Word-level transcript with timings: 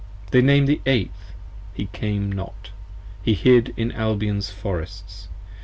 They 0.31 0.41
nam'd 0.41 0.67
the 0.67 0.81
Eighth, 0.87 1.33
he 1.75 1.85
came 1.93 2.31
not, 2.31 2.71
he 3.21 3.35
hid 3.35 3.71
in 3.77 3.91
Albion's 3.91 4.49
Forests. 4.49 5.27